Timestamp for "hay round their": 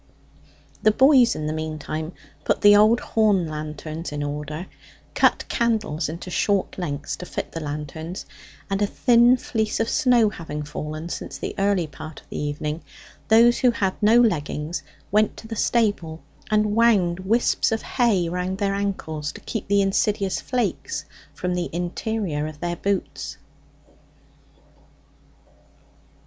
17.83-18.73